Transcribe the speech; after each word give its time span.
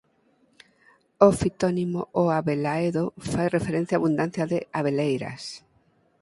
O 1.27 1.29
fitónimo 1.39 2.01
O 2.21 2.23
Abelaedo 2.39 3.03
fai 3.31 3.47
referencia 3.57 3.95
á 3.97 3.99
abundancia 3.99 4.45
de 4.51 4.59
abeleiras. 4.79 5.43